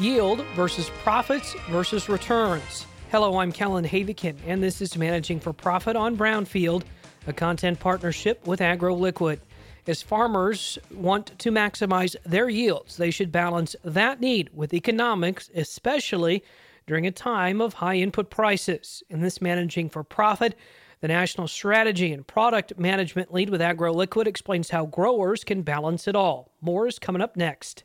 [0.00, 2.86] yield versus profits versus returns.
[3.10, 6.84] Hello, I'm Kellen Havikin, and this is Managing for Profit on Brownfield,
[7.26, 9.40] a content partnership with AgroLiquid.
[9.86, 16.42] As farmers want to maximize their yields, they should balance that need with economics, especially
[16.86, 19.02] during a time of high input prices.
[19.10, 20.56] In this Managing for Profit,
[21.00, 26.16] the National Strategy and Product Management Lead with AgroLiquid explains how growers can balance it
[26.16, 26.52] all.
[26.62, 27.84] More is coming up next.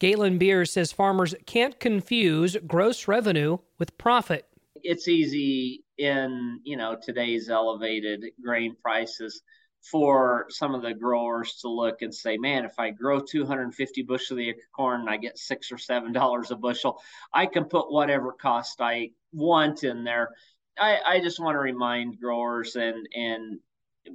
[0.00, 4.46] Galen Beer says farmers can't confuse gross revenue with profit.
[4.82, 9.42] It's easy in, you know, today's elevated grain prices
[9.82, 14.38] for some of the growers to look and say, man, if I grow 250 bushel
[14.38, 16.98] of corn and I get six or seven dollars a bushel,
[17.34, 20.30] I can put whatever cost I want in there.
[20.78, 23.58] I, I just want to remind growers and and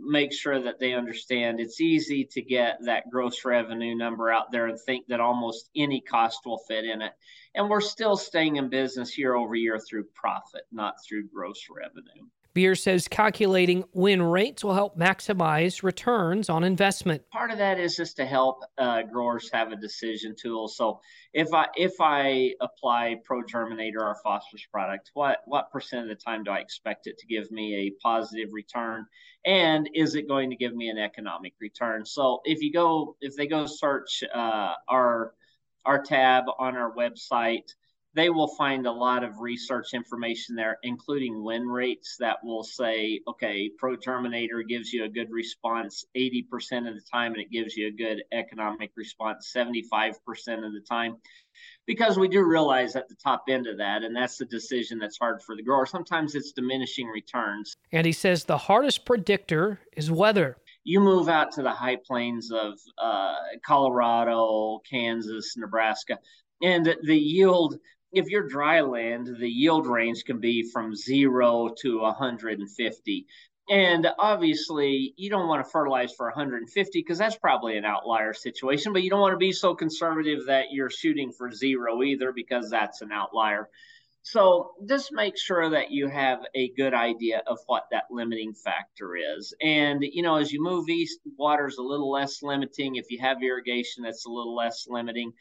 [0.00, 4.66] make sure that they understand it's easy to get that gross revenue number out there
[4.66, 7.12] and think that almost any cost will fit in it.
[7.54, 12.28] And we're still staying in business year over year through profit, not through gross revenue.
[12.54, 17.28] Beer says calculating win rates will help maximize returns on investment.
[17.30, 20.68] Part of that is just to help uh, growers have a decision tool.
[20.68, 21.00] So
[21.32, 26.22] if I if I apply Pro Germinator, our phosphorus product, what what percent of the
[26.22, 29.04] time do I expect it to give me a positive return,
[29.44, 32.06] and is it going to give me an economic return?
[32.06, 35.34] So if you go if they go search uh, our
[35.84, 37.74] our tab on our website
[38.14, 43.20] they will find a lot of research information there, including win rates that will say,
[43.28, 47.76] okay, Pro Germinator gives you a good response 80% of the time, and it gives
[47.76, 50.12] you a good economic response 75%
[50.64, 51.16] of the time.
[51.86, 55.18] Because we do realize at the top end of that, and that's the decision that's
[55.18, 55.86] hard for the grower.
[55.86, 57.74] Sometimes it's diminishing returns.
[57.92, 62.52] And he says the hardest predictor is weather you move out to the high plains
[62.52, 66.18] of uh, Colorado, Kansas, Nebraska,
[66.62, 67.78] and the yield
[68.14, 73.26] if you're dry land, the yield range can be from zero to 150.
[73.70, 78.92] And obviously, you don't want to fertilize for 150 because that's probably an outlier situation,
[78.92, 82.68] but you don't want to be so conservative that you're shooting for zero either because
[82.68, 83.70] that's an outlier.
[84.22, 89.16] So just make sure that you have a good idea of what that limiting factor
[89.16, 89.54] is.
[89.62, 92.96] And, you know, as you move east, water's a little less limiting.
[92.96, 95.32] If you have irrigation, that's a little less limiting,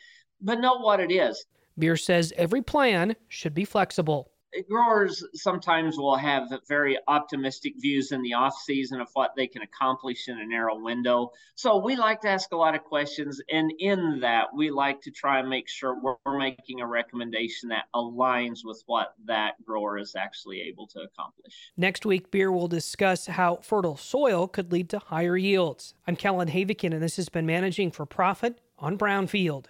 [0.42, 1.46] but know what it is.
[1.78, 4.30] Beer says every plan should be flexible.
[4.70, 9.64] Growers sometimes will have very optimistic views in the off season of what they can
[9.64, 11.32] accomplish in a narrow window.
[11.56, 15.12] So we like to ask a lot of questions, and in that, we like to
[15.12, 20.14] try and make sure we're making a recommendation that aligns with what that grower is
[20.16, 21.72] actually able to accomplish.
[21.76, 25.96] Next week, Beer will discuss how fertile soil could lead to higher yields.
[26.06, 29.66] I'm Kellen Havikin, and this has been Managing for Profit on Brownfield.